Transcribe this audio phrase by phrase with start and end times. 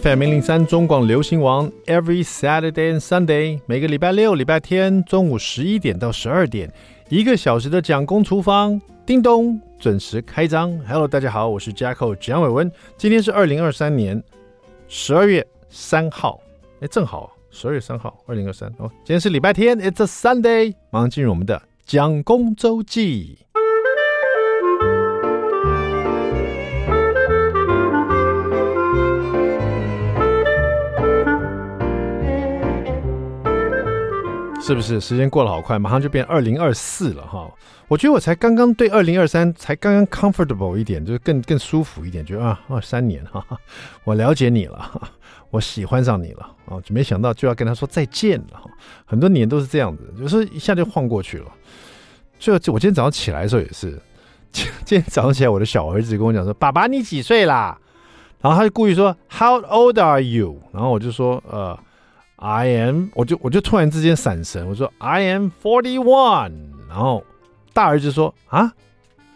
[0.00, 6.72] FM 零零三中广流行王，Every Saturday and Sunday，每个礼拜六、礼拜天中午十一点到十二点，
[7.10, 10.78] 一个小时的蒋公厨房，叮咚，准时开张。
[10.88, 14.22] Hello，大家好，我是 Jacko 蒋伟文，今天是二零二三年
[14.88, 16.40] 十二月三号，
[16.80, 23.40] 哎，正好十二月三号，二零二三哦，今天是礼拜天，It's a Sunday，马上进入我们的蒋公周记。
[34.64, 37.50] 是不是时间过得好快，马上就变二零二四了哈？
[37.88, 43.44] 我觉得我才刚刚对二零二三才刚刚 comfortable 一点，就是更更舒服一点，觉得啊，二三年哈，
[44.04, 45.10] 我了解你了，
[45.50, 48.62] 我喜欢上你了啊，就没想到就要跟他说再见了。
[49.04, 51.46] 很多年都是这样子，就是一下就晃过去了。
[52.38, 54.00] 就我今天早上起来的时候也是，
[54.52, 57.76] 今天早上起来，我的小儿子跟我讲说：“爸爸，你几岁啦？”
[58.40, 61.76] 然后他就故意说：“How old are you？” 然后我就说：“呃。”
[62.44, 66.52] I am，我就我就突然之间闪神，我说 I am forty one，
[66.88, 67.24] 然后
[67.72, 68.74] 大儿子说啊，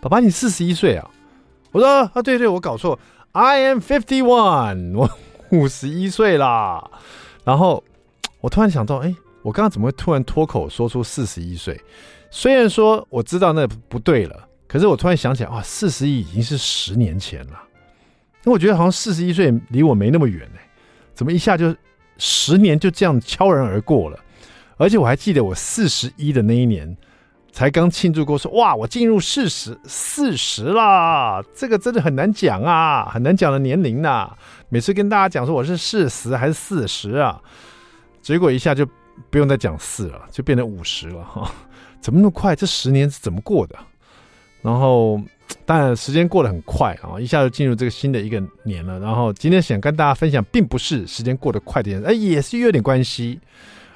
[0.01, 1.09] 爸爸你四十一岁啊，
[1.71, 2.99] 我说啊对对，我搞错
[3.31, 5.09] ，I am fifty one，我
[5.51, 6.83] 五十一岁啦。
[7.45, 7.85] 然后
[8.41, 11.81] 我突然想到，哎，我刚刚怎么会突然脱口说出四十一岁？
[12.29, 17.63] 虽然说我知道那不对了，可是我突然想起来，哇，四十一已经是十年前了。
[18.43, 20.59] 那我觉得好像四十一岁离我没那么远呢，
[21.15, 21.73] 怎么一下就？
[22.19, 24.19] 十年就这样悄然而过了，
[24.77, 26.97] 而且我还记得我四十一的那一年，
[27.53, 34.39] 才刚庆祝过说，哇，我进入四十四十啦，这个真的很难讲啊，很难讲的年龄呐、啊。
[34.69, 37.41] 每次跟大家讲说我是四十还是四十啊，
[38.21, 38.87] 结果一下就
[39.31, 41.51] 不用再讲四了，就变成五十了哈，
[42.01, 42.57] 怎么那么快？
[42.57, 43.77] 这十年是怎么过的？
[44.63, 45.21] 然后。
[45.65, 49.01] 当然，时间过得很快啊，一下就进入这个新的一个年了。
[49.01, 53.41] 然后今天想跟大家分享，并不是时间过得快的，哎，也是有点关系，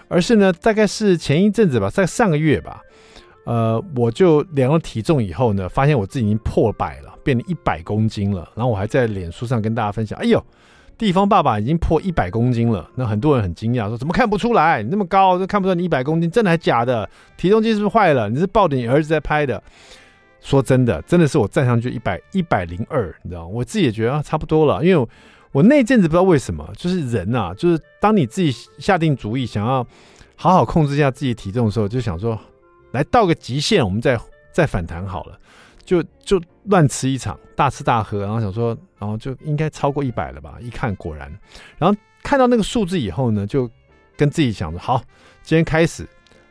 [0.09, 2.83] 而是呢，大概是前一阵子吧，在上个月吧，
[3.45, 8.49] 呃，我就量了体重以后呢，发现我自己已经破百了，变成一百公斤了。
[8.57, 10.45] 然后我还在脸书上跟大家分享，哎呦，
[10.99, 12.89] 地方爸爸已经破一百公斤了。
[12.97, 14.83] 那很多人很惊讶，说怎么看不出来？
[14.83, 17.09] 你那么高都看不出来你一百公斤，真的还假的？
[17.37, 18.29] 体重机是不是坏了？
[18.29, 19.63] 你是抱着你儿子在拍的？
[20.41, 23.47] 说真的，真的是我站上去一百一百零二，你知道？
[23.47, 24.85] 我自己也觉得啊，差不多了。
[24.85, 25.09] 因为，
[25.53, 29.87] 我那阵子不知道为什么，就是人啊，就是当你自己下定主意想要
[30.37, 32.39] 好好控制一下自己体重的时候，就想说，
[32.93, 34.19] 来到个极限，我们再
[34.51, 35.39] 再反弹好了，
[35.85, 40.57] 就就乱吃一场，大吃大喝，然后想说，然后就应该超过一百了吧？
[40.61, 41.31] 一看果然，
[41.77, 43.71] 然后看到那个数字以后呢，就
[44.17, 45.03] 跟自己想着，好，
[45.43, 46.09] 今天开始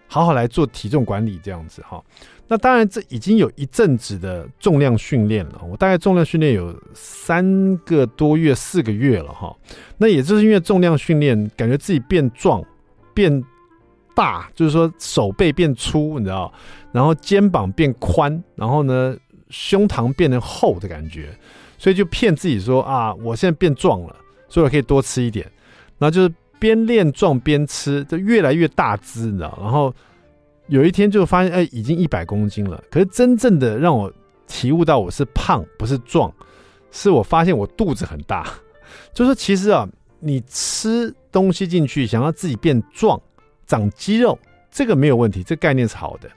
[0.07, 2.03] 好好来做体重管理，这样子哈。
[2.51, 5.61] 那当然，这已经有一阵子的重量训练了。
[5.69, 9.55] 我大概重量训练有三个多月、四个月了哈。
[9.99, 12.65] 那也就是因为重量训练，感觉自己变壮、
[13.13, 13.43] 变
[14.15, 16.51] 大，就是说手背变粗，你知道，
[16.91, 19.15] 然后肩膀变宽，然后呢，
[19.51, 21.29] 胸膛变得厚的感觉，
[21.77, 24.15] 所以就骗自己说啊，我现在变壮了，
[24.47, 25.45] 所以我可以多吃一点。
[25.99, 29.93] 然后就是边练壮边吃，就越来越大只，你知道，然后。
[30.69, 32.81] 有一天就发现，哎，已经一百公斤了。
[32.91, 34.11] 可是真正的让我
[34.47, 36.31] 体悟到我是胖，不是壮，
[36.91, 38.47] 是我发现我肚子很大。
[39.13, 39.87] 就是其实啊，
[40.19, 43.19] 你吃东西进去，想要自己变壮、
[43.65, 44.37] 长肌肉，
[44.71, 46.29] 这个没有问题，这概念是好的。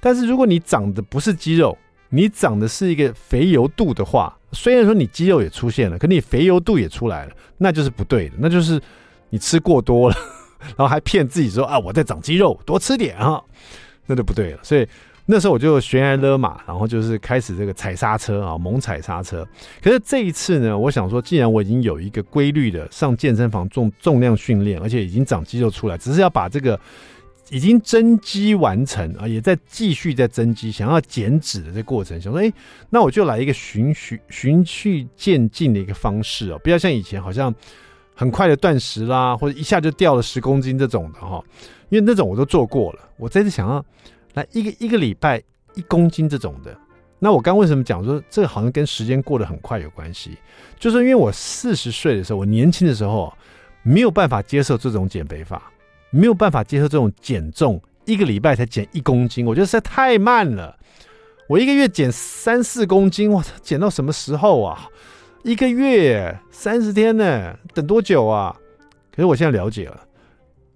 [0.00, 1.76] 但是如果你长的不是肌肉，
[2.08, 8.80] 你长的是一个肥油肚的话，虽然说你肌肉也出现了，可你肥油肚也出来了，那就是不对的，那就是
[9.28, 10.16] 你吃过多了。
[10.60, 13.40] 然后还骗自己说啊，我在长肌肉，多吃点啊，
[14.06, 14.58] 那就不对了。
[14.62, 14.86] 所以
[15.26, 19.46] 那时候我就悬崖勒马，然后就是开始这个踩刹车啊，猛踩刹车。
[19.80, 26.78] 可是这一次呢，我想说，既然我已经有一个规律的上健身房重重量训练，而且已经长肌肉出来，只是要把这个
[27.50, 32.52] 已经增肌完成啊，也在继续在增肌，想要减脂的这个过程，想说，哎，
[32.88, 37.54] 那我就来一个循序循序渐进的一个方式哦，不要像以前好像。
[38.20, 41.42] 很快的断食啦，或者一下就掉了十公斤这种的哈，
[41.88, 42.98] 因为那种我都做过了。
[43.16, 43.82] 我这次想要
[44.34, 46.76] 来一个一个礼拜一公斤这种的。
[47.18, 50.36] 那我刚为什么讲说这个好像跟时间过得很快有关系？
[50.78, 53.32] 就是因为我四十岁的时候，我年轻的时候
[53.82, 55.72] 没有办法接受这种减肥法，
[56.10, 60.76] 没有办法接受这种减重，一个礼拜才减一公斤，我觉得实在太慢了。
[61.48, 64.86] 我一个月减三四公斤，我操，减到什么时候啊？
[65.42, 68.54] 一个月三十天呢，等多久啊？
[69.10, 69.98] 可是我现在了解了，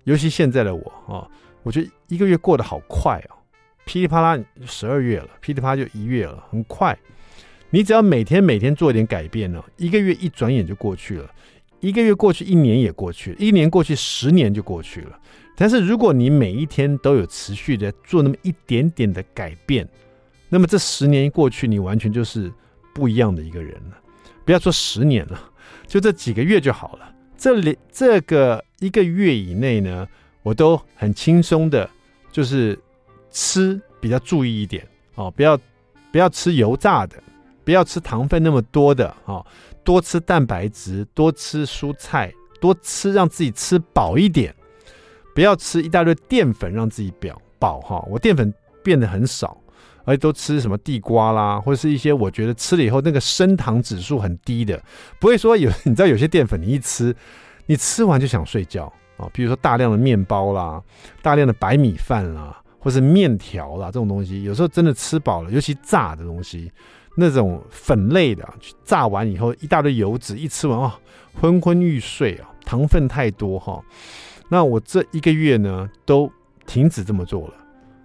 [0.05, 1.29] 尤其现在的我啊，
[1.63, 3.37] 我觉得一个月过得好快哦，
[3.85, 6.99] 噼里啪啦十二月了，噼里啪啦就一月了，很快。
[7.69, 11.31] 你只要每天每天做一点改变呢，一个月一转眼就过去了，
[11.81, 15.21] 一个月过去，一年也过去了，一年过去，十年就过去了。
[15.57, 19.87] 但是如果你每一天都有持续的做那么一点点的改变，
[20.49, 22.51] 那么这十年一过去，你完全就是
[22.95, 23.99] 不一样的一个人了。
[24.45, 25.41] 不要说十年了，
[25.87, 27.11] 就这几个月就好了。
[27.37, 30.07] 这里这个一个月以内呢，
[30.43, 31.89] 我都很轻松的，
[32.31, 32.79] 就是
[33.31, 35.59] 吃比较注意一点哦，不要
[36.13, 37.23] 不要吃油炸的，
[37.65, 39.45] 不要吃糖分那么多的哦，
[39.83, 44.55] 多吃蛋白质，多吃蔬菜，多吃让自己吃饱一点。
[45.35, 48.01] 不要吃一大堆淀粉，让自己饱饱哈。
[48.09, 48.55] 我淀粉
[48.85, 49.61] 变得很少，
[50.05, 54.81] 而且都吃什么地瓜啦，或者是一些我觉得吃了以后那个升糖指数很低的。
[55.19, 57.15] 不会说有，你知道有些淀粉你一吃，
[57.67, 59.29] 你吃完就想睡觉啊。
[59.33, 60.83] 比如说大量的面包啦，
[61.23, 66.71] 大量的白米饭啦，或是面条啦这种东西，有时候真的吃饱了，尤其炸的东西，
[67.17, 68.47] 那种粉类的，
[68.85, 70.93] 炸完以后一大堆油脂，一吃完哦，
[71.41, 73.83] 昏昏欲睡啊，糖分太多哈。
[74.51, 76.31] 那我这一个月呢，都
[76.67, 77.55] 停止这么做了。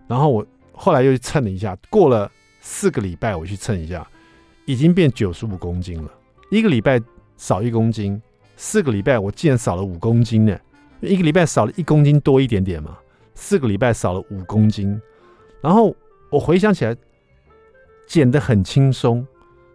[0.08, 0.46] 然后我
[0.82, 2.32] 后来又去称了一下，过了
[2.62, 4.08] 四个礼拜，我去称一下，
[4.64, 6.10] 已经变九十五公斤了。
[6.50, 7.02] 一个礼拜
[7.36, 8.20] 少一公斤，
[8.56, 10.58] 四个礼拜我竟然少了五公斤呢！
[11.02, 12.98] 一个礼拜少了一公斤多一点点嘛，
[13.36, 14.98] 四个礼拜少了五公斤。
[15.62, 15.94] 然后
[16.30, 16.96] 我回想起来，
[18.08, 19.28] 减得很轻松，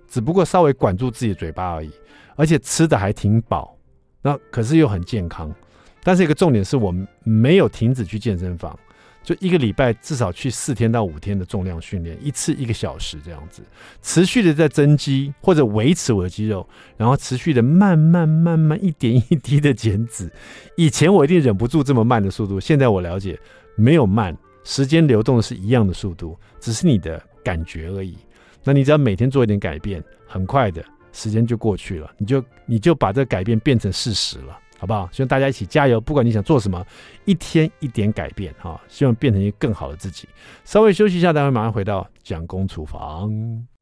[0.09, 1.91] 只不过稍微管住自己的嘴巴而已，
[2.35, 3.77] 而且吃的还挺饱。
[4.23, 5.55] 那可是又很健康。
[6.03, 8.79] 但是一个重点是我没有停止去健身房，
[9.25, 13.63] 就一个礼拜至少去四天到五天的重量训练，一次一个小时这样子，
[14.03, 16.69] 持续的在增肌或者维持我的肌肉，
[16.99, 20.31] 然后持续的慢慢慢慢一点一滴的减脂。
[20.77, 23.39] 以前我一定忍不住这么慢的速度，现在我了解
[23.77, 28.17] 没有慢，时间流动的是一样的速度，只是你的感觉而已。
[28.63, 34.59] 那你只要每天做一点改变，很快的时间就过去了，你就你就把这个改变变成事实了。
[34.85, 35.09] 好不好？
[35.11, 35.99] 希望大家一起加油。
[35.99, 36.85] 不管你想做什么，
[37.25, 40.29] 一天一点改变哈，希望变成一个更好的自己。
[40.63, 43.33] 稍微休息一下，待会马上回到蒋公厨房。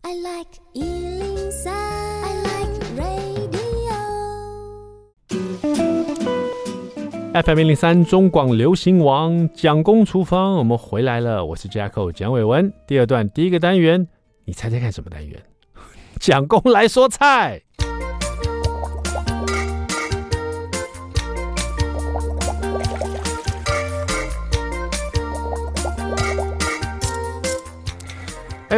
[0.02, 3.99] I like 103, I like radio.
[7.43, 11.44] FM 一零三中广流行王蒋公厨房，我们回来了。
[11.44, 12.72] 我是 Jacko 蒋伟文。
[12.87, 14.06] 第二段第一个单元，
[14.44, 15.43] 你猜猜看什么单元？
[16.20, 17.62] 蒋公来说菜。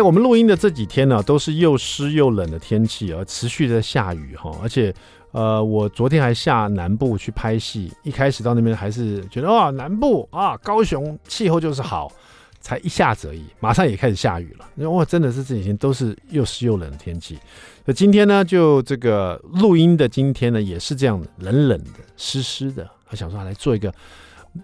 [0.05, 4.55] 我们录音的这几天呢，都是又湿又冷的天气，而持续在下雨哈。
[4.63, 4.95] 而且，
[5.33, 12.13] 呃，我昨天还下南部去拍戏，一开始到那边还是觉得哇，南部啊，高雄气候就是好，
[12.61, 14.91] 才一下子而已，马上也开始下雨了。
[14.91, 17.39] 哇，真的是这几天都是又湿又冷的天气。
[17.85, 22.89] 那今天呢，就这个录音的今天呢，也是这样的，冷冷的、湿湿的。
[23.09, 23.93] 我想说，来做一个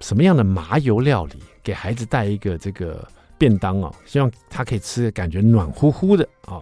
[0.01, 3.07] 什么样的麻油料理，给孩子带一个这个。
[3.41, 6.61] 便当哦，希望他可以吃的感觉暖乎乎的啊，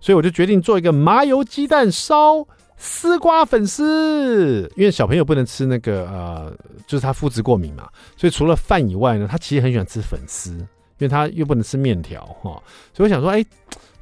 [0.00, 2.46] 所以我就决定做一个麻油鸡蛋烧
[2.76, 4.70] 丝瓜粉丝。
[4.76, 6.54] 因为小朋友不能吃那个呃，
[6.86, 7.88] 就是他肤质过敏嘛，
[8.18, 10.66] 所以除了饭以外呢，他其实很喜欢吃粉丝，因
[10.98, 12.62] 为他又不能吃面条哈。
[12.92, 13.42] 所以我想说，哎，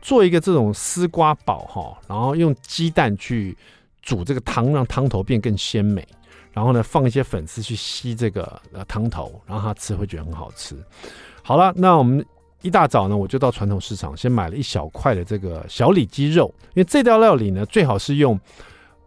[0.03, 3.57] 做一个这种丝瓜煲哈，然后用鸡蛋去
[4.03, 6.07] 煮这个汤，让汤头变更鲜美，
[6.53, 10.77] 然后呢放一些粉丝去吸这个呃汤头，然后他吃会觉得很好吃。
[11.49, 12.23] 好了，那我们
[12.61, 18.39] 一大早呢，我就到传统市场先买了一小块的这个小里肌肉，因为这道料理呢，最好是用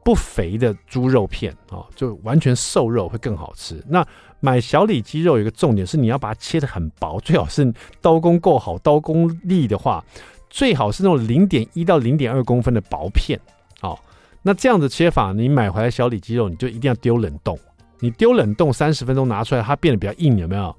[0.03, 3.79] 不肥的猪肉片啊，就完全瘦肉会更好吃。
[3.88, 4.03] 那
[4.39, 7.71] 买小里肌肉有一个重点是，你要把它切得很薄，最好是
[8.01, 10.03] 刀工够好，刀工利的话，
[10.50, 13.39] 最好是那种零点一到零点二公分的薄片。
[13.79, 14.03] 好，
[14.41, 17.55] 那这样子切法，你买回来小里肌肉，你就一定要丢冷冻，
[18.00, 20.75] 你丢冷冻三十分钟拿出来，它变得比较硬，有没有？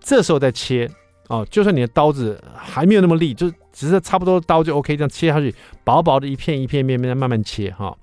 [0.00, 0.90] 这时候再切。
[1.28, 7.96] 哦，就算你的刀子还没有那么利，就只是差不多刀就 OK，这样切下去，薄薄的一片一片面面慢慢切哈、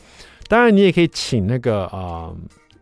[0.47, 2.35] 当然你也可以请那个呃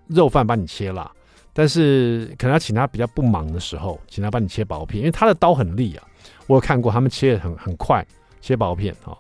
[0.07, 1.11] 肉贩帮你切啦，
[1.51, 6.03] 但是可能要请他比较不忙的时候，请他帮你切薄片，因为他的刀很利啊。
[6.45, 8.05] 我有看过他们切的很很快，
[8.39, 9.17] 切薄片哈、哦。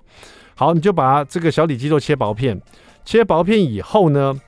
[0.55, 2.57] 好，你就把这个小里脊肉切薄片，
[3.03, 4.39] 切薄片以后呢，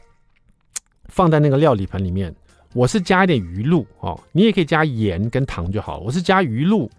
[1.07, 2.33] 放在那个料理盆里面。
[2.73, 6.03] 我是加一点鱼露哦，你也可以加盐跟糖就好了。
[6.03, 6.89] 我是加鱼露，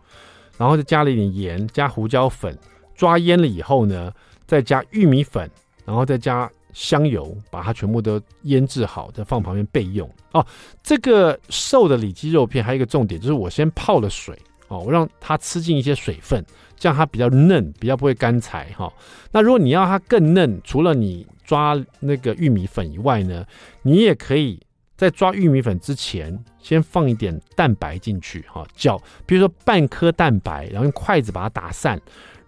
[0.58, 2.56] 然后就加了一点盐，加胡椒粉，
[2.94, 4.12] 抓腌了以后呢，
[4.46, 5.48] 再加玉米粉，
[5.84, 10.44] 然后再加香油，把它全部都腌制好，再放旁边备用哦。
[10.82, 14.36] 这个瘦的里脊肉片还有一个重点，就是我先泡了水
[14.68, 16.44] 哦，我让它吃进一些水分，
[16.76, 18.92] 这样它比较嫩，比较不会干柴哈。
[19.30, 23.46] 那如果你要它更嫩，除了你抓那个玉米粉以外呢，
[23.82, 24.60] 你也可以
[25.00, 31.98] 在抓玉米粉之前，先放一点蛋白进去哈，搅，比如说半颗蛋白，然后用筷子把它打散，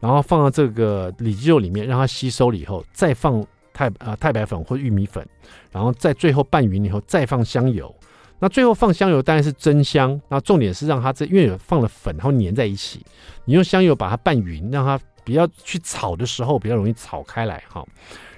[0.00, 3.42] 然后放到这个里脊肉里面，让它吸收了以后，再放
[3.72, 5.26] 太啊太白粉或玉米粉，
[5.70, 7.90] 然后在最后拌匀以后再放香油。
[8.38, 13.02] 那最后放香油当然是增香，那重点是让它这因为有放了粉，然后粘在一起，
[13.46, 17.82] 你用香油把它拌匀，让它比较去炒的时候比较容易炒开来哈。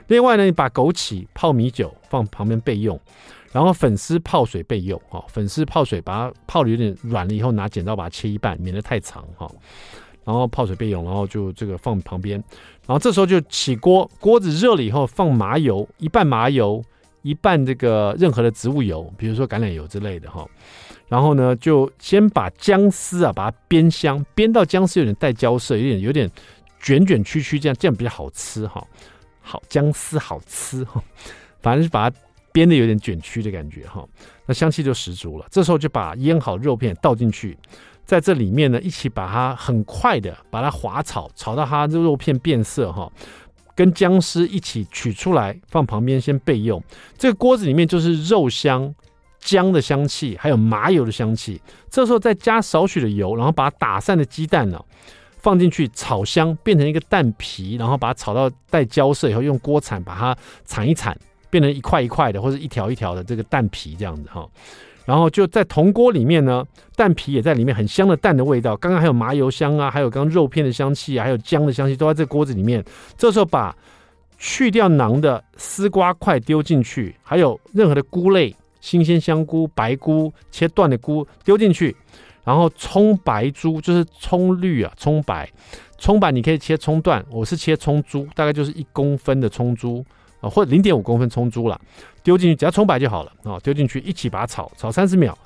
[0.06, 3.00] 另外呢，你把枸杞泡米酒放旁边备用，
[3.54, 5.24] 然后粉丝泡水备用哈。
[5.28, 9.50] 粉丝泡水把它泡的有点软了以后，拿剪刀把它切一半，免得太长哈。
[10.24, 12.42] 然后泡水备用，然后就这个放旁边，
[12.86, 16.84] 然后这时候就起锅，锅子热了以后放麻油，一半麻油。
[17.26, 20.46] 一半这个任何的植物油，比如说橄榄油之类的哈，
[21.08, 26.30] 然后呢，就先把姜丝啊，把它煸香，煸到姜丝有点带焦色，有点有点
[26.82, 28.86] 卷卷曲曲，这样这样比较好吃哈。
[29.40, 31.02] 好，姜丝好吃哈，
[31.62, 32.16] 反正是把它
[32.54, 34.02] 煸的有点卷曲的感觉哈，
[34.46, 35.46] 那香气就十足了。
[35.50, 37.58] 这时候就把腌好肉片倒进去，
[38.06, 43.10] 在这里面呢，一起把它很快的把它滑炒，炒到它肉肉片变色哈。
[43.76, 46.80] 跟姜丝一起取出来，放旁边先备用。
[47.18, 48.94] 这个锅子里面就是肉香、
[49.40, 51.60] 姜的香气，还有麻油的香气。
[51.90, 54.80] 这时候再加少许的油，然后把打散的鸡蛋呢
[55.38, 61.18] 放进去炒香，变成一个蛋皮，然后把它炒到带焦色以后，用锅铲把它铲一铲，
[61.54, 64.44] 变成一块一块的或者一条一条的这个蛋皮这样子哈。
[65.04, 68.76] 然后就在铜锅里面呢，蛋皮也在里面，很香的蛋的味道。
[68.76, 72.84] 刚刚还有麻油香啊，还有刚刚肉片的香气啊，还有姜的香气，都在这锅子里面。
[73.16, 73.72] 这时候把
[74.36, 81.94] 去掉囊的丝瓜块丢进去，还有任何的菇类，新鲜香菇、白菇、切断的菇丢进去。
[82.42, 85.48] 然后葱白珠就是葱绿啊，葱白，
[85.96, 90.04] 葱白你可以切葱段，我是切葱珠，大概就是一公分的葱珠。
[90.48, 91.80] 或者零点五公分葱珠了，
[92.22, 93.58] 丢进去，只要葱白就好了啊！
[93.62, 95.36] 丢进去一起把它炒，炒三十秒，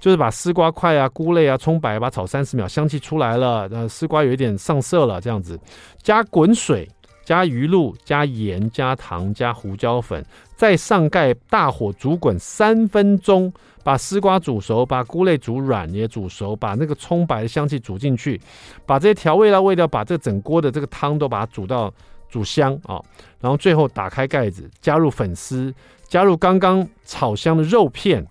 [0.00, 5.58] 就是把丝瓜块啊、菇类啊、葱白把它炒三十秒，香气出来了，呃，丝瓜有一点上色了，这样子，
[6.02, 6.88] 加滚水，
[7.24, 10.24] 加鱼露，加盐，加糖，加胡椒粉，
[10.56, 18.40] 再上盖，大火煮滚三分钟，把丝瓜煮熟，把菇类煮软也煮熟，把那个葱白的香气煮进去，
[18.84, 21.92] 把这些调味料味道，把这整锅的这个汤都把它煮到。
[22.28, 23.00] 煮香啊，
[23.40, 25.72] 然后最后打开盖子，加入粉丝，
[26.08, 28.26] 加入刚刚炒香的肉片。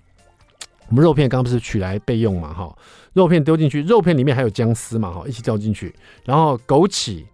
[0.87, 2.53] 我们肉片刚不是取来备用嘛？
[2.53, 2.77] 哈，
[3.13, 5.11] 肉片丢进去，肉片里面还有姜丝嘛？
[5.11, 5.91] 哈，一起倒进去，
[6.23, 7.25] 然后枸杞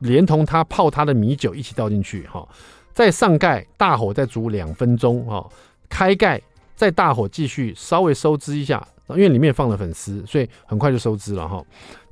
[0.00, 2.46] 连同它泡它的米酒一起倒进去，哈，
[2.92, 5.48] 再上盖，大火再煮两分钟，哈，
[5.88, 6.42] 开盖，
[6.74, 11.62] 再大火继续稍微收汁一下，因为里面放了粉丝，所以很快就收汁了，哈。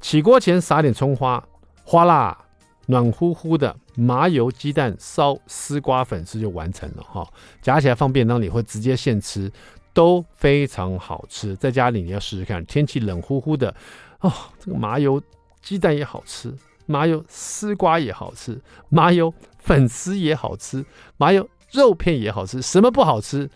[0.00, 1.42] 起锅前撒点葱花，
[1.84, 2.38] 哗啦。
[2.87, 7.26] 暖乎乎的麻油鸡蛋烧丝瓜粉丝就完成了哈，
[7.62, 9.50] 夹起来放便当里或直接现吃
[9.93, 11.57] 都非常好吃。
[11.57, 13.75] 在家里你要试试看，天气冷乎乎的
[14.21, 15.23] 哦，这个麻油
[15.62, 16.55] 鸡蛋也好吃，
[16.87, 20.85] 麻油丝瓜也好吃，麻油粉丝也好吃，
[21.17, 23.49] 麻油肉片也好吃，什么不好吃？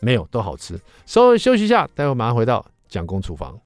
[0.00, 0.78] 没有，都好吃。
[1.06, 3.58] 稍微休息一下，待会马上回到蒋公厨房。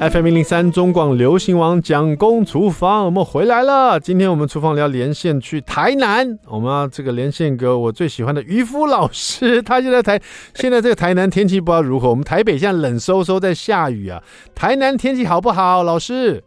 [0.00, 3.98] FM 零零三中广流行王蒋公厨房，我们回来了。
[3.98, 10.20] 今天我们厨房聊连线去台南，我们要这个连线给我最喜欢的渔夫老师，他现在台。
[10.54, 14.22] 现在这个台南天气不知道如何，我们台北现在冷飕飕在下雨啊。
[14.54, 16.42] 台南天气好不好，老师？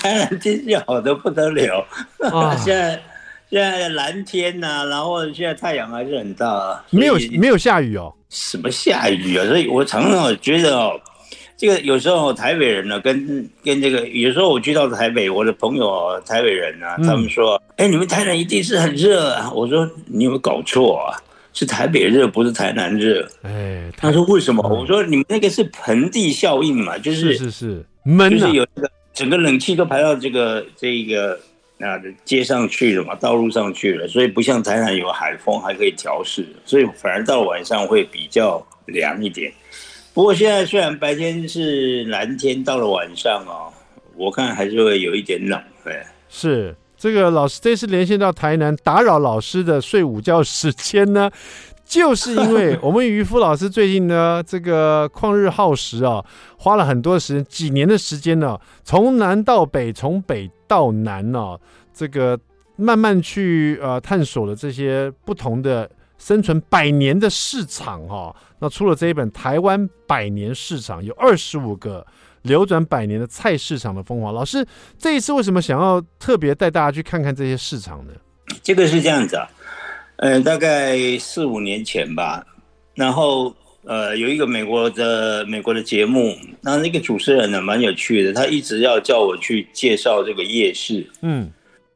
[0.00, 1.84] 台南天气好的不得了，
[2.32, 2.98] 啊、现在
[3.50, 8.14] 现在蓝天呐、啊，然后现在太阳还是很大、啊，没有没有下雨哦。
[8.28, 9.44] 什么下雨啊？
[9.46, 10.98] 所以我常常觉得哦。
[11.56, 21.20] 这个有时候台北人呢，跟跟这个有时候我去到台北，我的朋友台北人呢、啊，他们说：“哎、嗯，你们台南一定是很热啊。”我说：“你有没有搞错啊？
[21.52, 31.38] 是台北热，不是台南热。”哎，他说：“为什么？”我说：“你们那个是盆地效应嘛，就是是是是闷、啊，就是有这个整个冷气都排到这个这个
[31.82, 39.50] 那街上去了嘛，道路上去了，所以不像台南有海风还可以调适，所以反而到了晚上会比较凉一点。”
[40.12, 43.72] 不过现在虽然白天是蓝天，到了晚上哦，
[44.14, 45.58] 我看还是会有一点冷。
[45.82, 51.30] 对，是这个老师这次连线到台南，打扰老师的睡午觉时间呢，
[51.86, 56.22] 就是因为我们渔夫老师最近呢，这个旷日耗时啊，
[56.58, 61.58] 花了很多时间，几年的时间呢，从南到北，从北到南呢，
[61.92, 62.38] 这个
[62.76, 65.90] 慢慢去呃探索了这些不同的。
[66.20, 68.36] 生存百年的市场哈。
[68.58, 72.06] 那出了这一本《台湾百年市场》，有二十五个
[72.42, 74.30] 流转百年的菜市场的风华。
[74.30, 74.62] 老师
[74.98, 78.12] 这一次为什么想要特别带大家去看看这些市场呢？
[78.62, 79.48] 这个是这样子啊，
[80.16, 82.44] 呃，大概四五年前吧，
[82.94, 83.54] 然后。
[83.84, 91.50] 呃，有一个美国的美国的节目，那那个主持人呢，蛮有趣的，他一直要叫我去介绍这个夜市，嗯，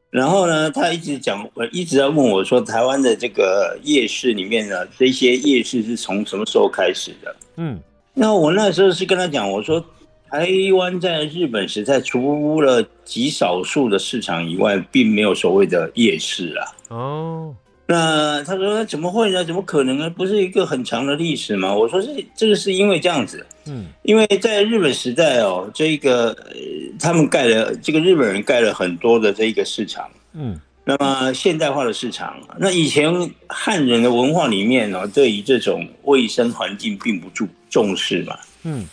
[0.08, 7.36] 然后呢，他一直讲，我一直在问我说，台湾的这个夜市里面呢，这些夜市是从什么时候开始的？
[7.56, 7.78] 嗯，
[8.14, 9.84] 那我那时候是跟他讲，我说，
[10.30, 16.64] 台湾在日本时代，除了极少数的市场以外，并没有所谓的夜市啊。
[16.88, 17.54] 哦。
[17.86, 19.44] 那他说怎么会呢？
[19.44, 20.08] 怎么可能呢？
[20.08, 21.74] 不是一个很长的历史吗？
[21.74, 26.56] 我说是这个是因为这样子，嗯，因为在日本时代哦，这个呃，
[26.98, 38.86] 他们盖了这个日本人盖了很多的这一个市场，嗯，那么现代化的市场，那以前汉人的文化里面呢，对于这种卫生环境并不重重视嘛，嗯，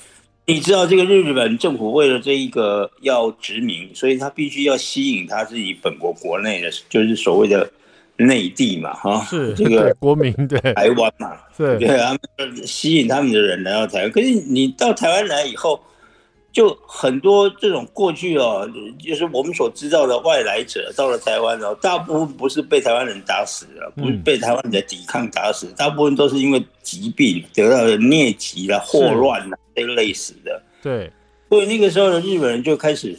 [0.45, 7.71] 你知道这个日本政府为了这一个要殖民，所以他必须要吸引他自己本国国内的，就是所谓的。
[8.25, 14.11] 内地嘛，哈，是这个 国民对台湾嘛，对对，他们吸引他们的人来到台湾。
[14.11, 15.79] 可是你到台湾来以后，
[16.51, 30.61] 就很多这种过去哦，就是我们所知道的外来者到了台湾哦，大部分不是被台湾人打死的，不是被台湾人的抵抗打死，大部分都是因为疾病得到的疟疾啦、霍乱啦被累死的。
[30.81, 31.11] 对，
[31.49, 33.17] 所以那个时候的日本人就开始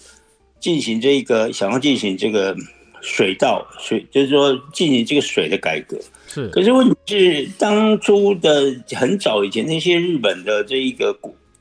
[0.60, 2.56] 进行这个，想要进行这个。
[3.02, 6.48] 水稻水就是说进行这个水的改革，是。
[6.50, 11.14] 可是问题是，当初的很早以前，那些日本的这一个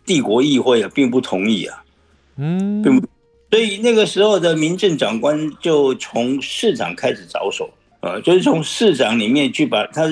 [0.06, 1.84] 帝国议会啊，并不同意啊，
[2.38, 3.08] 嗯，并不。
[3.50, 7.68] 所以那个时候的民政长官就从市长开始着手
[8.02, 10.08] 啊，就是从市长里面去把他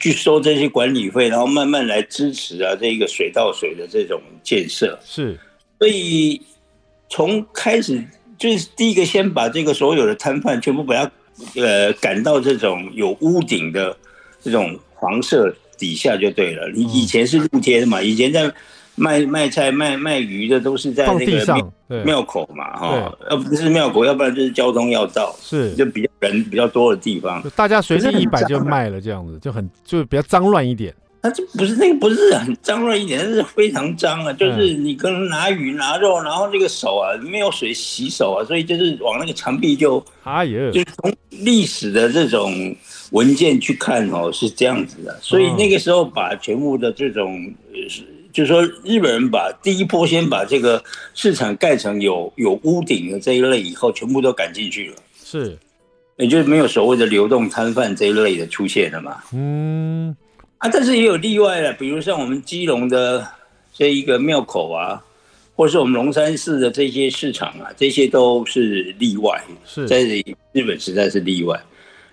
[0.00, 4.98] 去收这些管理费，然后慢慢来支持啊这一个水稻水的这种建设。
[5.04, 5.38] 是。
[5.78, 6.40] 所以
[7.10, 8.02] 从开始。
[8.42, 11.08] 就是第一个，先把这个所有的摊贩全部把它，
[11.54, 13.96] 呃，赶到这种有屋顶的
[14.42, 16.68] 这种黄色底下就对了。
[16.74, 18.02] 你以前是露天的嘛？
[18.02, 18.52] 以前在
[18.96, 30.92] 卖卖菜、卖卖鱼的都是在那个庙口嘛，哈，要不是庙口，要不然就是交通要道，是就比较人比较多的地方，大家随便一摆就卖了，这样子就很就比较脏乱一点。
[31.24, 34.32] 那这不是那个不是很脏乱一点，那是非常脏啊！
[34.32, 42.74] 就是你可能拿鱼拿肉，然后那个手啊没有水洗手啊，所以就是往那个墙壁就，哎呀，就是从历史的这种
[43.12, 45.16] 文件去看哦，是这样子的。
[45.22, 47.54] 所以那个时候把全部的这种，
[48.32, 50.82] 就是说日本人把第一波先把这个
[51.14, 54.96] 市场盖成有有屋顶的这一类以后，全部都赶进去了。
[55.22, 55.56] 是，
[56.16, 59.18] 也就是没有所谓的流动摊贩这一类的出现了嘛。
[59.32, 60.16] 嗯。
[60.62, 63.26] 啊，但是也有例外了，比如像我们基隆的
[63.72, 65.02] 这一个庙口啊，
[65.56, 69.42] 或是我们龙山寺的这些市场啊，这些都是例外。
[69.66, 70.04] 是在
[70.52, 71.60] 日本实在是例外。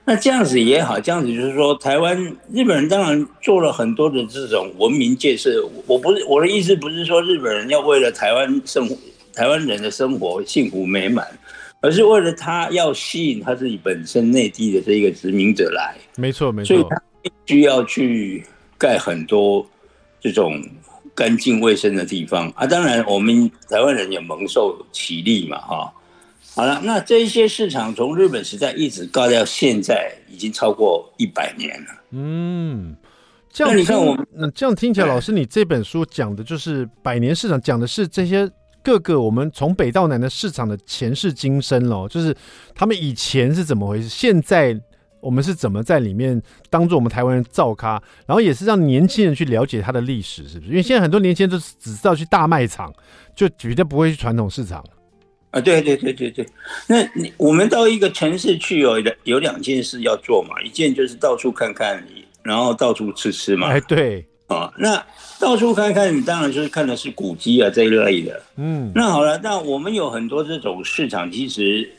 [0.03, 2.17] 那这样子也好，这样子就是说，台湾
[2.51, 5.63] 日本人当然做了很多的这种文明建设。
[5.85, 8.97] 我不是我的意思，不是说日本人要为了台湾生活，
[9.35, 11.27] 台湾人的生活幸福美满，
[11.81, 15.95] 而是为了他要吸引他自己本身内地的这一个殖民者来。
[16.17, 16.75] 没错，没错。
[16.75, 16.83] 必
[17.45, 18.45] 须要去
[18.77, 19.65] 盖很多
[20.21, 20.61] 这种
[21.15, 22.65] 干净卫生的地方啊！
[22.65, 25.93] 当然，我们台湾人也蒙受其利嘛，哈。
[26.55, 31.87] 好了，那这些市场从日本时代一直盖到现在，已经超过一百年了。
[32.11, 32.95] 嗯，
[33.51, 38.49] 这样你看，我们这样听起来，老师，你这本书讲的就是百年市场，讲的是这些
[38.83, 42.35] 各个我们从北到南的市场的前世今生喽，就是
[42.73, 44.79] 他们以前是怎么回事，现在。
[45.21, 50.71] 我们是怎么在里面当做我们台湾人造咖，然后也是让年轻人去了解它的历史，是不是？
[50.71, 52.93] 因为现在很多年轻人都只知道去大卖场，
[53.35, 54.83] 就绝对不会去传统市场。
[55.51, 56.45] 啊，对对对对对。
[56.87, 62.01] 那你我们到一个城市去有有两件事要做嘛，一件就是到处看看，
[62.43, 63.67] 然后到处吃吃嘛。
[63.67, 64.25] 哎，对。
[64.47, 65.05] 啊，那
[65.39, 68.41] 到处看看，你当然就是看的是古迹啊这一类的。
[68.55, 68.91] 嗯。
[68.95, 71.89] 那好了，那我们有很多这种市场，其实。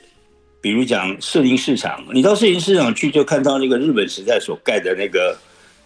[0.62, 5.34] 比如讲士林市场，你到士林市场去，就看到那个日本时代所盖的那个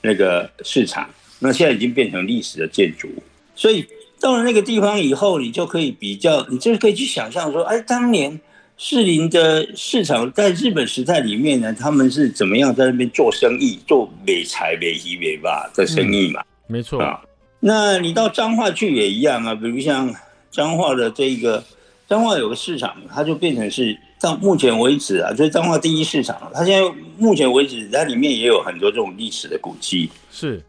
[0.03, 1.09] 那个市场，
[1.39, 3.09] 那现在已经变成历史的建筑。
[3.55, 3.87] 所以
[4.19, 8.41] 到了那个地方以后，你就可以比较，你就可以去想象说，哎，当年
[8.77, 16.43] 士林的市场在日本时代里面呢，他们是怎么样在那边做生意，做美财美衣美吧的生意嘛？
[16.67, 17.23] 没错啊。
[17.61, 20.13] 那你到彰化去也一样啊，比如像
[20.51, 21.63] 彰化的这一个
[22.09, 23.97] 彰化有个市场，它就变成是。
[24.25, 30.09] 到目前为止啊，就是彰化第一市场，它现在目前为止，它里面也有很多这种历史的古迹。
[30.31, 30.65] 是，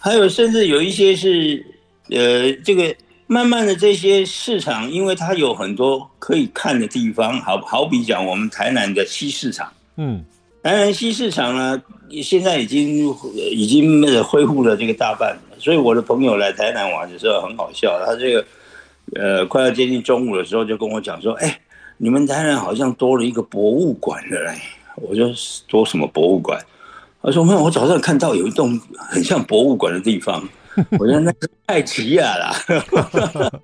[0.00, 1.64] 还有甚至有一些是，
[2.10, 2.92] 呃，这个
[3.28, 10.24] 慢慢的这些市场，因为它有很多可以看的地方，好好比讲我们台南的西市场，嗯，
[10.60, 11.80] 台南西市场呢，
[12.20, 13.08] 现在已经
[13.52, 18.44] 已经恢复了这个大半，所以我的朋友来台南玩的时候很好笑，他这个。
[19.16, 21.60] 呃，快要接近中午的时候，就跟我讲说：“哎、欸，
[21.96, 24.58] 你们台南好像多了一个博物馆了嘞。”
[24.96, 25.28] 我说
[25.66, 26.60] ：“多什么博物馆？”
[27.22, 30.46] 他说：“没有，我早上看到有一栋很像博物馆的地方。
[30.98, 32.54] ”我说：“那是太奇亚啦。”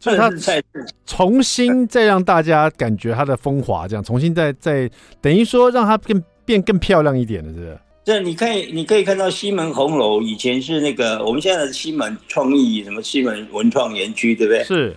[0.00, 0.30] 所以他
[1.06, 4.90] 重新再让大家感觉它的风华，这样重新再再
[5.22, 7.78] 等于说让它更变更漂亮一点了，是不是？
[8.04, 14.64] 这你可以，你可以看到西门红楼，以前是那个我们现在的西门创意什么西门文创园区，对不对？
[14.64, 14.94] 是。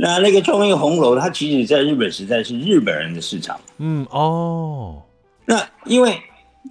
[0.00, 3.60] 那那个创意红楼，它其实在日本时代是日本人的市场。
[3.76, 5.02] 嗯哦。
[5.44, 6.18] 那因为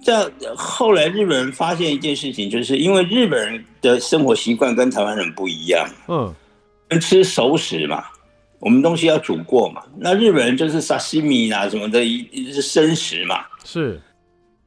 [0.02, 5.88] 在后来日本人发现一件事情，就是因为日本人的生活习惯跟台湾人不一样。
[6.08, 6.34] 嗯。
[7.00, 8.04] 吃熟食嘛，
[8.58, 9.80] 我们东西要煮过嘛。
[9.96, 13.44] 那日本人就是沙西米啊什么的，一是生食嘛。
[13.64, 14.00] 是。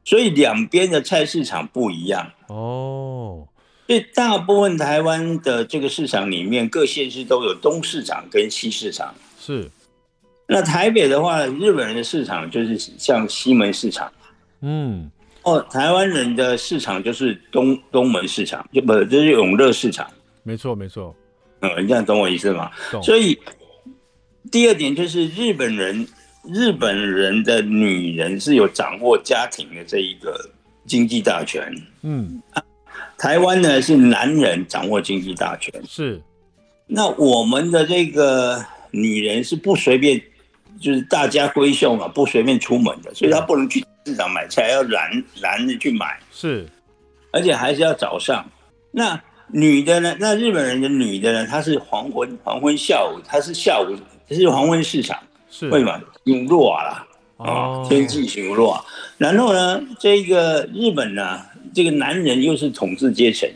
[0.06, 3.46] 所以两边的菜市场不一样哦，
[3.86, 9.14] 所以大部分台湾的这个市场里面，各县市都有东市场跟西市场。
[9.38, 9.70] 是，
[10.46, 14.12] 那台北的话，日本人的市场就是像西门市场，
[14.62, 15.10] 嗯，
[15.42, 20.10] 哦，台湾人的市场就是东东门市场，就不就是永乐市场。
[20.42, 21.14] 没错，没错。
[21.60, 22.70] 嗯，你这样懂我意思吗？
[22.90, 23.02] 懂。
[23.02, 23.38] 所以
[24.50, 26.06] 第二点就是日本人。
[26.46, 30.38] 日本人的女人是有掌握家庭的这一个
[30.84, 32.38] 经济大权，嗯，
[33.24, 36.20] 台湾呢是男人掌握经济大权，是。
[36.86, 40.20] 那我们的这个女人是不随便，
[40.78, 46.66] 就是大家闺秀嘛，不随便出门的，所以她不能去市场买菜，要拦拦着去买，是，
[47.32, 48.44] 而且还是要早上。
[48.90, 50.14] 那女的呢？
[50.20, 51.46] 那日本人的女的呢？
[51.46, 53.96] 她是黄昏，黄昏下午，她是下午，
[54.28, 55.18] 她是黄昏市场。
[55.50, 55.98] 是会嘛？
[56.24, 57.06] 阴弱啦，
[57.38, 58.84] 啊，天气阴弱。
[59.16, 61.40] 然后呢，这个日本呢，
[61.74, 63.48] 这个男人又是统治阶层，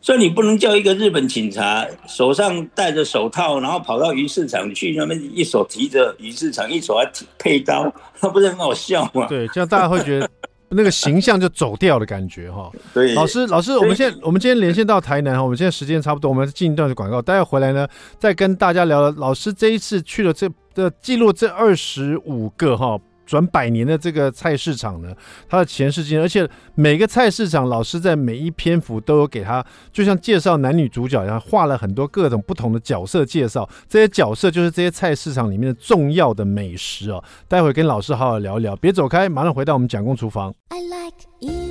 [0.00, 9.26] 所以你不能叫一个日本警察手上戴着手套，然后跑到鱼市场去，那边一手提着鱼市场，一手还配刀，那 不是很好笑吗？
[9.28, 10.30] 对，这样大家会觉得。
[10.68, 12.68] 那个形象就走掉的感觉哈。
[12.92, 17.86] 对，老师，老师，我们现在我们今天连线到台南哈，我们现在时间差不多，我们进一段的广告，待会回来呢，
[18.18, 22.98] 再跟大家聊聊老师这一次去了这的记录这二十五个哈。
[23.26, 25.12] 转百年的这个菜市场呢，
[25.48, 33.68] 它的前世今，而且每个菜市场老师在每一篇幅都有给他，就像介绍男女主角一样，画了很多各种不同的角色介绍。
[33.88, 37.22] 这些角色就是这些菜市场里面的重要的美食哦。
[37.48, 40.54] 待会跟老师好好聊一聊，别走开，马上回到我们蒋公厨房。
[40.68, 41.65] I like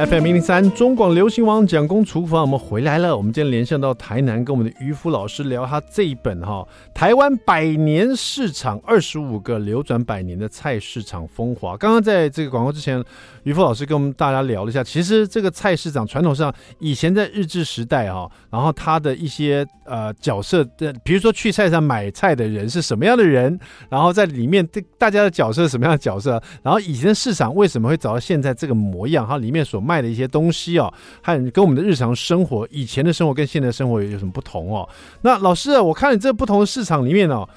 [0.00, 3.14] FM 一零三中广流行网蒋公厨房，我们回来了。
[3.14, 11.74] 我们今天连线到台南，跟我们的渔夫老师聊他这一本哈《台湾百年市场二十五个流转百年的菜市场风华》。
[11.76, 13.04] 刚刚在这个广告之前，
[13.42, 23.60] 渔夫老师跟我们大家聊了一下，其实这个菜市场传统上以前在日治时代哈，然后他的一些呃角色的，比如说去菜市场买菜的人是什么样的人，
[23.90, 34.88] 然后在里面这大家的角色是什么样的角色，然后以前的市场为什么会走到现在这个模样，哈，里面所卖卖的一些东西哦，和跟我们的日常生活，以前的生活跟现在的生活有什么不同哦？
[35.22, 37.48] 那老师啊，我看你这不同的市场里面哦，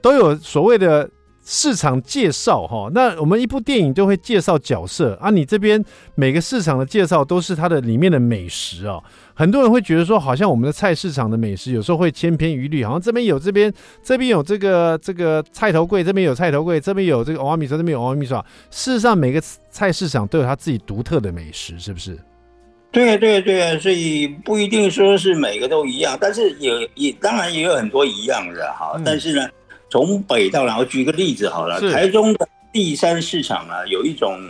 [0.00, 1.10] 都有所谓的
[1.44, 2.88] 市场介绍哈。
[2.92, 5.82] 那我们一部电影都会介绍角色啊，你这边
[6.14, 9.02] 每个市场的介绍都是它的里面的美食哦。
[9.34, 13.72] 很多人会觉得说，好像我们的菜市场的美食有时候会千篇一律，好像这边有这边
[14.02, 18.36] 这边有这个这个菜头柜，这边有菜头柜，这边有这个蚵仔米线，这边有蚵仔米线。
[18.70, 22.18] 事实上，每个菜市场都有它自己独特的美食，是不是？
[22.92, 28.94] 对啊，对啊，对啊，所以不一定说是每个都一样，但是也也当然也有很多一样的哈。
[28.96, 29.48] 嗯、但是呢，
[29.90, 34.40] 从北到南，我举个例子好了，台中的第三市场啊，有一种，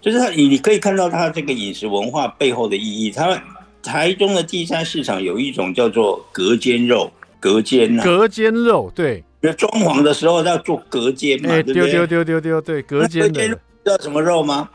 [0.00, 3.40] 就是它你你可以看到它这个饮食文化背后的意义，它。
[3.82, 11.92] 台中的第三市场有一种叫做隔间肉，隔间、啊、隔间肉，对，就装潢的时候要做隔间嘛，欸、对不对？
[11.92, 13.46] 丢丢丢丢丢，对，隔间的。
[13.46, 14.68] 知道什么肉吗？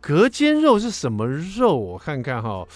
[0.00, 1.76] 隔间肉是什么肉？
[1.76, 2.66] 我看看哈，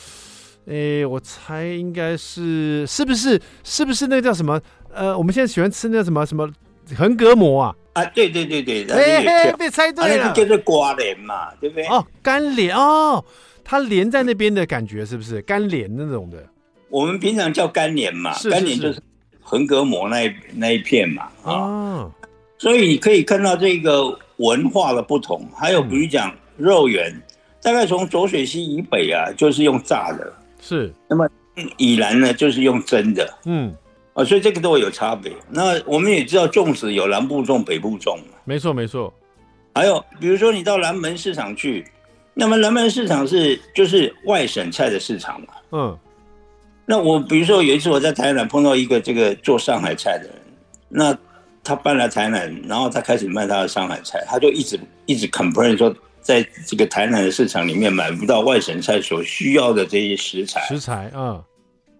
[0.66, 3.40] 哎、欸，我猜应该是，是不是？
[3.64, 4.60] 是不是那个叫什么？
[4.94, 6.48] 呃，我们现在喜欢吃那个什么什么
[6.96, 7.74] 横膈膜啊？
[7.94, 11.86] 啊，对对对对，哎、欸，被猜对了，啊、叫做刮帘嘛，对不对？
[11.86, 13.24] 哦，干莲哦。
[13.70, 16.42] 它连在那边的感觉是不是干连那种的？
[16.88, 19.02] 我们平常叫干莲嘛，是是是干莲就是
[19.42, 22.12] 横膈膜那一那一片嘛，啊、哦，
[22.56, 25.46] 所以你可以看到这个文化的不同。
[25.54, 27.22] 还有比如讲肉圆，嗯、
[27.60, 30.90] 大概从浊水溪以北啊，就是用炸的，是。
[31.06, 31.28] 那么
[31.76, 33.74] 以南呢，就是用蒸的，嗯，
[34.18, 35.32] 啊，所以这个都会有差别。
[35.48, 39.14] 那我们也知道粽子有南部粽、北部粽嘛，没错没错。
[39.72, 41.86] 还有比如说你到南门市场去，
[42.34, 45.96] 那么南门市场是就是外省菜的市场嘛，嗯。
[46.84, 50.34] 那我比如说有一次我在台南碰到一个这个做上海菜的人，
[50.88, 51.16] 那
[51.62, 60.60] 他搬来台南，然后他开始卖他的上海菜，他就一直一直 complain 说，在这个台南的市场里面买不到外省菜所需要的这些食材。
[60.62, 61.40] 食材，嗯。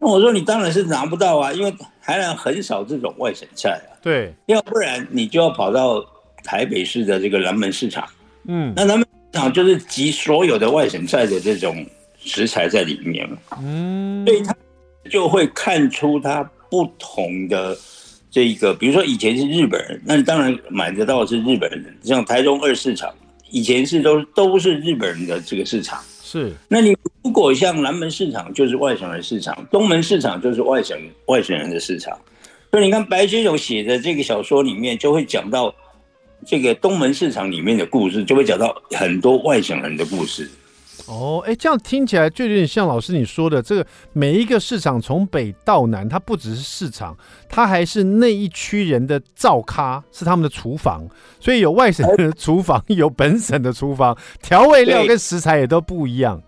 [0.01, 1.75] 那我说你当然是拿不到啊，因为
[2.09, 3.93] 台南很少这种外省菜啊。
[4.01, 4.33] 对。
[4.47, 6.03] 要不然你就要跑到
[6.43, 8.09] 台北市的这个南门市场。
[8.47, 8.73] 嗯。
[8.75, 11.85] 那南门市场就是集所有的外省菜的这种
[12.19, 13.29] 食材在里面。
[13.63, 14.25] 嗯。
[14.27, 14.57] 所以他。
[15.11, 17.75] 就会看出它不同的
[18.31, 21.97] 这个，比如说以前是日本人，那你当然买得到是日本人。
[22.03, 23.11] 像台中二市场，
[23.49, 25.99] 以前是都都是日本人的这个市场。
[26.31, 32.19] 是，那你如果像南门市场就是外省人市场，东门市场就是外省外省人的市场。
[32.71, 35.75] 所以你看白先勇写的这个小说里面，就会讲到
[36.45, 40.51] 这个东门市场里面的故事，就会讲到很多外省人的故事。
[41.09, 47.17] 哦，哎，这样听起来就有点像老师你说的，这个每一个市场从北到南，它不只是市场，
[47.49, 51.09] 它还是那一区人的灶咖，是他们的厨房。
[51.41, 56.43] 所以有外省的 厨房，有本省的厨房，调味料跟食材也都不一样。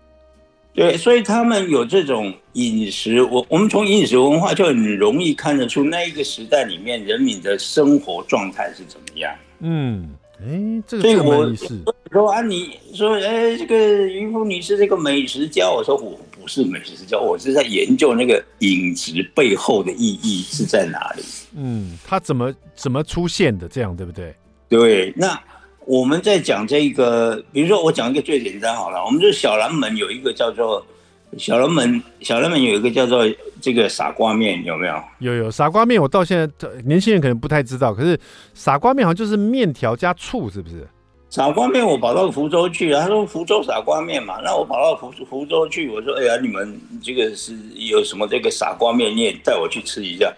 [0.73, 9.33] 对，所以他们有这种饮食，我我们从饮食文化就很容易看得出那一个时代里面人民的生活状态是怎么样。
[9.59, 10.07] 嗯。
[10.43, 11.83] 哎，这个所以我意思。
[12.11, 13.75] 说啊，你说，哎，这个
[14.07, 21.23] 渔夫你是这个美食家，我说我不是美食家，我是在研究那个饮食背后的意义是在哪里。
[21.55, 23.67] 嗯，它怎么怎么出现的？
[23.67, 24.35] 这样对不对？
[24.67, 25.39] 对，那
[25.85, 30.85] 我们在讲这个，比如说我讲一个最简单好了，我们这小南门有一个叫做。
[31.37, 33.25] 小龙门，小龙门有一个叫做
[33.61, 35.01] 这个傻瓜面，有没有？
[35.19, 37.93] 有有傻瓜面，我到现在年轻人可能不太知道。
[37.93, 38.19] 可是
[38.53, 40.85] 傻瓜面好像就是面条加醋，是不是？
[41.29, 50.29] 傻瓜面，我跑到福州去，他说福州傻瓜面嘛，那我跑到福福州去，我说哎呀，你们这个是有什么这个傻瓜面，你也带我去吃一下。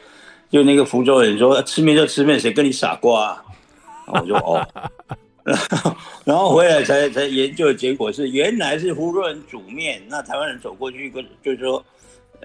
[0.51, 3.43] 就那个福州人说吃面就吃面，谁跟你傻瓜啊？
[4.05, 4.63] 我说哦。
[5.43, 11.83] 然后，然后回来才才研究的结果是，原来是福州人煮面，那台湾人走过去跟就说：“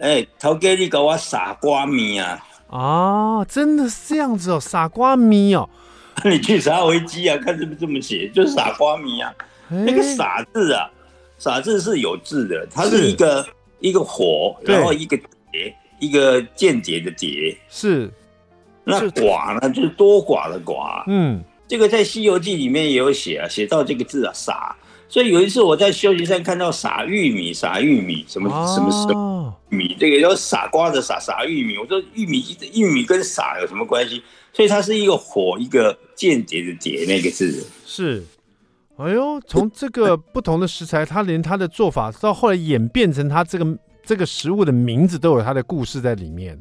[0.00, 5.68] 哎，头给你搞我傻瓜米啊！”哦，真的是这样子哦，傻瓜米哦。
[6.24, 9.32] 你去查维基啊，看是不是这么写，就是傻瓜米啊。
[9.70, 10.90] 欸、那个“傻”字啊
[11.38, 15.16] ，“傻”字是有字的，它是一个是一个火，然后一个
[15.52, 17.56] 叠，一个间接的谍。
[17.68, 18.10] 是。
[18.82, 21.04] 那“寡”呢，就是多寡的“寡”。
[21.06, 21.44] 嗯。
[21.68, 24.74] 这个在《西游记》里面也有写啊，写到这个字啊“傻”，
[25.06, 31.76] 所以有一次我在休息站看到“傻玉米”，傻玉米什么什么什么米，这个叫傻瓜的“傻”，傻玉米。
[31.76, 34.22] 我说玉米玉米跟“傻”有什么关系？
[34.54, 37.62] 所以它是一个火，一个间谍的“谍”那个字。
[37.84, 38.24] 是，
[38.96, 46.58] 哎呦，从这个 不同的食材，它连它的做法到后来演变成它这个这个食物的名字都有它的故事在里面。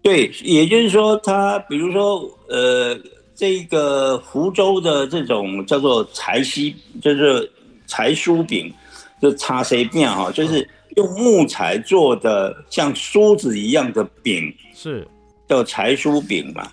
[0.00, 2.96] 对，也就是说，它比如说呃。
[3.36, 7.50] 这个福州的这种叫做柴西，就是
[7.86, 8.72] 柴酥饼，
[9.20, 15.06] 就叉谁饼哈，就是用木材做的像梳子一样的饼，是
[15.48, 16.70] 叫柴酥饼嘛。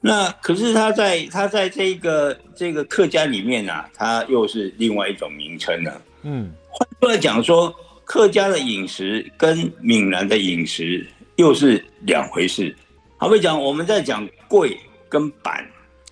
[0.00, 6.02] 那可是它在它在这个这个客家里面啊，它又是另外一种名称了。
[6.22, 7.74] 嗯，换句话讲说，
[8.04, 11.04] 客家的饮食跟闽南的饮食
[11.36, 12.74] 又是两回事。
[13.16, 15.66] 好比讲，我们在讲贵跟板。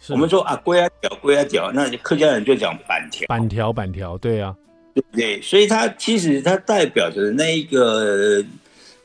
[0.09, 4.55] 我们说啊，龟啊条，粿啊条，那客家人就讲板条，板条板条，对啊，
[4.95, 5.41] 对不对？
[5.41, 8.43] 所以它其实它代表着那一个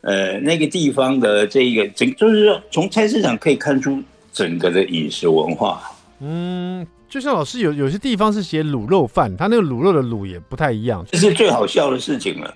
[0.01, 4.01] 呃那个地方的这一个整，就是说从菜市场可以看出
[4.33, 5.83] 整个的饮食文化。
[6.19, 12.51] 嗯，就像老师有有些地方是写卤肉饭，他那个卤肉的卤也不太一样，这是最好笑的事情了。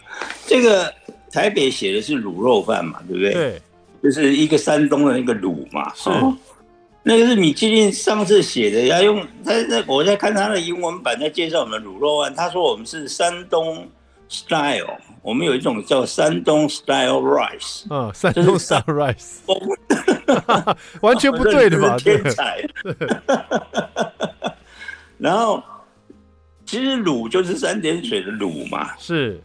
[0.47, 0.91] 这个
[1.31, 3.33] 台北写的是卤肉饭嘛，对不对？
[3.33, 3.61] 对，
[4.01, 6.09] 就是一个山东的那个卤嘛，是。
[6.09, 6.35] 哦
[7.03, 13.87] 那个是米其林上次写的，要用他那我在看他的英文版在介绍我们的卤肉饭，他说我们是山东
[14.29, 19.39] style，我们有一种叫山东 style rice，嗯，山东 style rice，
[21.01, 21.97] 完全不对的吧？
[21.97, 22.63] 天才。
[25.17, 25.63] 然后
[26.65, 29.41] 其实卤就是三点水的卤嘛，是。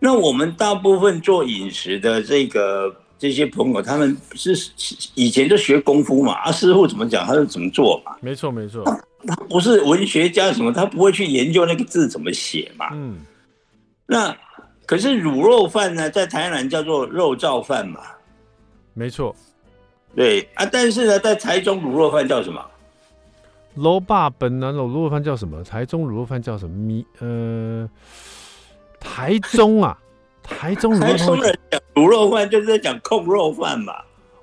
[0.00, 4.54] 那我们大部分做饮食的这个这些朋友，他们是
[5.14, 8.16] 以前就学功夫嘛，啊，师傅怎么讲，他就怎么做嘛。
[8.20, 8.84] 没错，没错。
[9.26, 12.90] 他不是文学家什么，他不会去研究那个字怎么写嘛。
[12.92, 13.18] 嗯。
[14.06, 14.34] 那
[14.86, 18.00] 可是卤肉饭呢，在台南叫做肉燥饭嘛。
[18.94, 19.34] 没错。
[20.14, 22.64] 对啊，但是呢，在台中卤肉饭叫什么？
[23.76, 25.62] 卤霸本南卤肉饭叫什么？
[25.64, 26.76] 台中卤肉饭叫什么？
[26.76, 27.88] 米呃，
[29.00, 29.98] 台中啊。
[30.48, 31.28] 台中人讲
[31.94, 33.92] 卤肉饭就是在讲控肉饭嘛。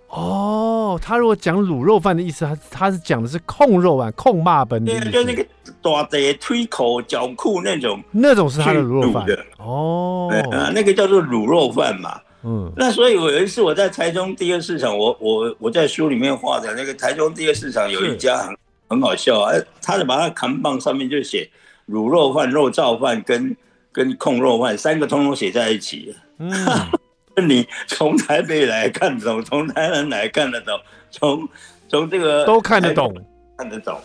[0.08, 5.10] 哦，他如果讲卤肉饭的意思，他他是讲的是控肉饭、控骂本的意思。
[5.10, 5.46] 就那个
[5.82, 9.26] 大的推口脚裤那种，那种是他的卤肉饭。
[9.58, 12.18] 哦，啊，那个叫做卤肉饭嘛。
[12.44, 18.56] 嗯，那所以我有一次我在台中第二市场，我我我在书里面画的那个台中第二市场有一家很
[18.88, 21.50] 很好笑啊，他就把它扛棒上面就写
[21.89, 23.58] 卤肉饭、肉燥饭跟。
[23.96, 26.52] 跟控肉饭三个通通写在一起，嗯，
[27.48, 30.78] 你从台北来看得懂，从台南来看得懂，
[31.10, 31.48] 从
[31.88, 33.16] 从这个都看得懂，
[33.58, 33.98] 看得懂。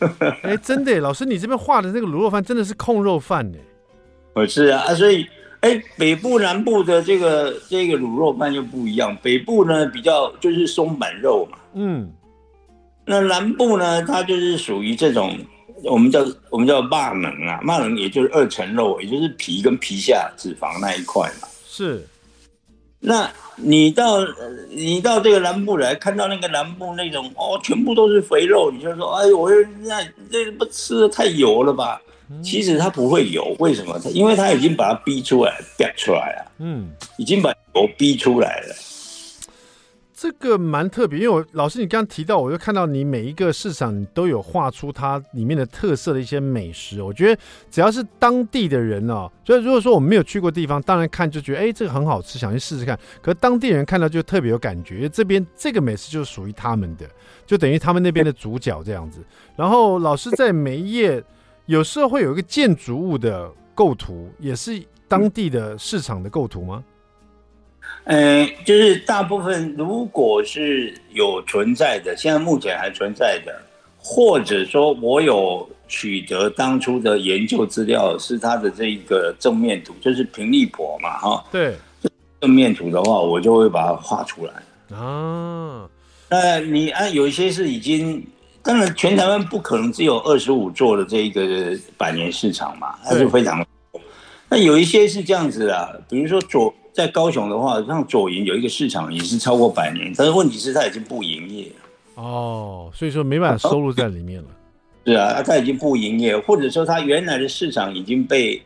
[0.40, 3.58] 哎、欸，真的，老师，你这边画的那个卤肉饭真的是控肉饭呢？
[4.32, 5.26] 我是啊，所以
[5.60, 12.10] 哎、欸，北部南部的这个这个卤肉饭就不一样，北部呢比较就是松板肉嘛，嗯，
[13.04, 15.36] 那南部呢，它就是属于这种。
[15.84, 21.48] 我们叫我们叫骂能啊，骂能也就是二层肉，也就是皮跟皮下脂肪那一块嘛。
[21.66, 22.06] 是，
[23.00, 24.18] 那你到
[24.70, 29.50] 你到这个南部来看到那个南部那种哦，全部都是肥肉，你就说哎呦，我
[29.82, 32.00] 那这不吃的太油了吧？
[32.28, 33.96] 嗯、其实它不会油，为什么？
[34.10, 36.52] 因为它已经把它逼出来，逼出来了。
[36.58, 38.74] 嗯，已经把油逼出来了。
[40.18, 47.02] 这个蛮特别，因为我老师你刚刚提到，我就看到你每一个市场都有画出它里面的特色的一些美食。
[47.02, 47.38] 我觉得
[47.70, 52.98] 只要是当地的人哦，所以如果说我们没有去过地方，当然看就觉得哎，这个很好吃，想去试试看。
[53.20, 57.06] 可是当地人看到就特别有感觉，这边这个美食就是属于他们的，
[57.44, 59.20] 就等于他们那边的主角这样子。
[59.54, 61.22] 然后老师在每一页
[61.66, 66.82] 有时候会有一个建筑物的构图，也是当地的市场的构图吗？
[68.64, 73.52] 就是大部分如果是有存在的，现在目前还存在的，
[73.98, 81.74] 或者说我有取得当初的研究资料，是它的这一个正面图，就是平利坡嘛，哈，对，
[82.40, 85.88] 正面图的话，我就会把它画出来啊。
[86.28, 88.24] 那你按有一些是已经，
[88.62, 93.66] 当然全台湾不可能只有二十五座的这一个百年市场嘛，它是非常，
[94.48, 96.72] 那有一些是这样子的，比如说左。
[96.96, 101.70] 在高雄的话，像左营有一个市场也是超过百年，但是问题是它已经不营业
[102.14, 104.48] 哦，所以说没办法收入在里面了。
[105.04, 108.60] 是啊，它已经不营业，或者说它原来的市场已经被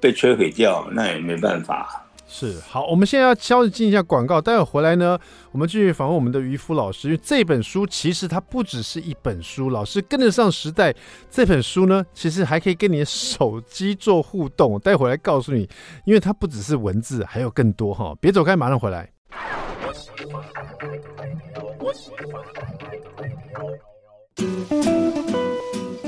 [0.00, 2.01] 被摧毁掉，那也没办法。
[2.34, 5.18] 是好，我们现在要稍微进一下广告，待会回来呢，
[5.50, 7.08] 我们继续访问我们的渔夫老师。
[7.08, 10.94] 因为这本书其实它不只是一本书，老师跟得上时代。
[11.30, 14.80] 这本书呢，其实还可以跟你的手机做互动。
[14.80, 15.68] 待会来告诉你，
[16.06, 18.14] 因为它不只是文字，还有更多哈。
[18.18, 19.10] 别走开，马上回来。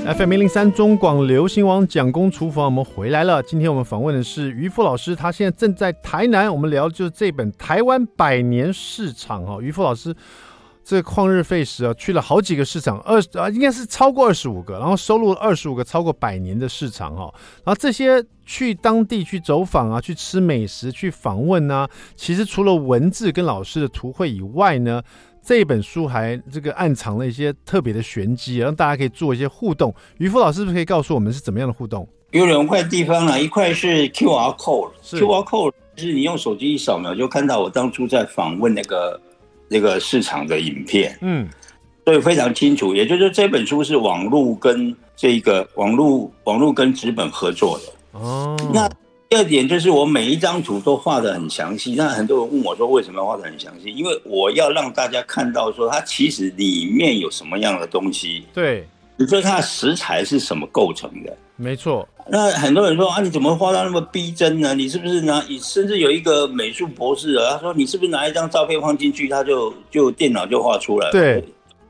[0.05, 3.41] FM 零零三中广流行网蒋公厨房，我们回来了。
[3.41, 6.47] 今天我们访问的是渔夫老师，他现在正在台南。
[6.53, 9.59] 我们聊的就是这本《台湾百年市场》哈。
[9.59, 10.15] 渔夫老师
[10.83, 17.33] 这旷日费时啊，去了好几个市场，二啊应该是超过二十五个，然后收录了二十五个超过百年的市场哈。
[17.63, 25.01] 然后这些去当地去走访啊，去吃美食，去访问呢、其实除了文字跟老师的图绘以外呢。
[25.45, 29.93] 这本书还这个暗藏了一些特别的玄机，让大家可以做一些互动。
[30.17, 32.07] 渔夫老师是不是可以告诉我们是怎么样的互动？
[32.31, 39.21] 有两块地方啊，一块是 QR code，QR code 是你用手机一扫描就看到我当初在访问那个
[39.69, 41.47] 那个市场的影片，嗯，
[42.05, 42.95] 所以非常清楚。
[42.95, 48.57] 也就是说，这本书是网络跟这个网络网络跟纸本合作的哦。
[48.73, 48.89] 那
[49.27, 53.89] 第二点就是我每一张图都画的很详细，那很多人问我说为什么要画的很详细？
[53.89, 58.45] 因为我要让大家看到说它其实里面有什么样的东西。
[58.53, 61.35] 对，你说它的食材是什么构成的？
[61.55, 62.07] 没错。
[62.27, 64.73] 那很多人说啊，你怎么画到那么逼真呢？
[64.75, 65.43] 你是不是拿？
[65.61, 71.11] 甚至有一个美术博士啊，他说你是不是拿一张照片放进去，他就就电脑就画出来了？
[71.11, 71.43] 对，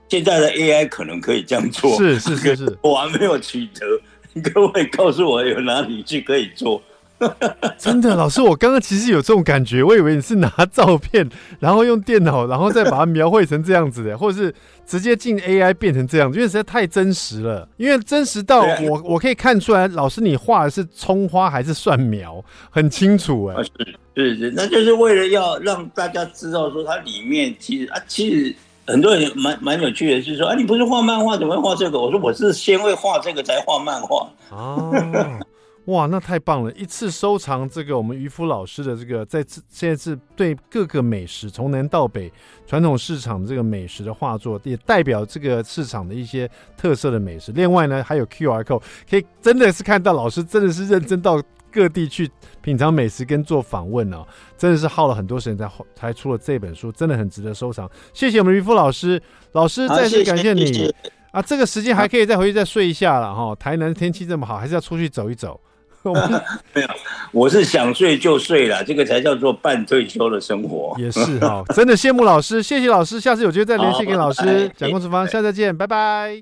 [0.08, 1.98] 现在的 AI 可能可以这样做。
[1.98, 6.82] 是是是是， 我还没有取得， 各位告诉我有哪里去可以做。
[7.78, 11.28] 真的，老师，我刚刚其实有这种感觉，我以为你是拿照片，
[11.60, 14.54] 然后用电脑，然后再把它描绘成这样子的， 或者是
[14.86, 17.68] 直接进 AI 变成这样子，因为实在太真实了。
[17.78, 23.64] 因为真实到我，我可以看出来，老师你画的是葱花还是蒜苗，很清楚哎。
[24.16, 28.56] 是是是，那就是为了要让大家知道说它里面其实啊，其实
[28.86, 32.00] 很多人蛮蛮有趣的，是说啊，你不是画漫画，怎么会画这个？
[32.00, 34.30] 我说我是先会画这个，才画漫画。
[34.50, 34.94] 哦。
[35.86, 36.72] 哇，那太棒了！
[36.72, 42.32] 一次收藏这个我们渔夫老师的这个，在现在是对各个美食从南到北
[42.66, 47.52] 传统市场的这个美食的画作，也代表这个市场的一些特色的美食。
[47.52, 51.40] 另外呢，还有 QR code，可以真的是看到老师真的是认真到
[51.72, 52.28] 各地去
[52.62, 54.26] 品尝美食跟做访问哦，
[54.58, 57.88] 真的是耗了很多时间才才出了这本书，真的很值得收藏。
[58.12, 59.22] 谢谢我们渔夫老师，
[59.52, 60.92] 老师再次感谢你
[61.30, 61.40] 啊！
[61.44, 63.54] 这个时间还可以再回去再睡一下了哈。
[63.54, 65.62] 台南天气这么好，还是要出去走一走。
[66.74, 66.88] 没有，
[67.32, 70.96] 我是想睡就睡了，这个才叫做半退休的生活。
[71.00, 74.70] 也是哈，真的羡慕老师，谢谢老师，下次有机会再联系给老师。
[74.78, 76.34] 蒋公厨房，下次再见，拜拜。